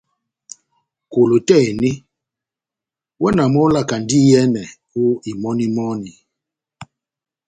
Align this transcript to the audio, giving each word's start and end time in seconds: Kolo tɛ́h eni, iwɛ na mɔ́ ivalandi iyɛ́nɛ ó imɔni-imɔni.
Kolo 1.11 1.35
tɛ́h 1.47 1.63
eni, 1.69 1.91
iwɛ 3.17 3.29
na 3.37 3.43
mɔ́ 3.53 3.65
ivalandi 3.69 4.17
iyɛ́nɛ 4.27 4.63
ó 4.99 5.03
imɔni-imɔni. 5.31 6.11